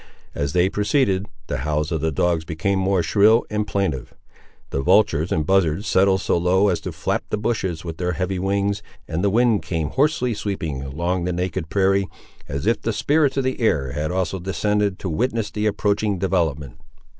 [0.33, 4.15] As they proceeded, the howls of the dogs became more shrill and plaintive.
[4.71, 8.39] The vultures and buzzards settled so low as to flap the bushes with their heavy
[8.39, 12.07] wings, and the wind came hoarsely sweeping along the naked prairie,
[12.47, 16.79] as if the spirits of the air had also descended to witness the approaching development.